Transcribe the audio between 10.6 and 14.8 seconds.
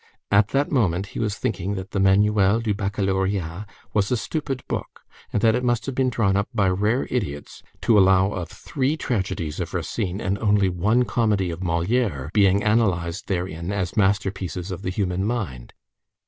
one comedy of Molière being analyzed therein as masterpieces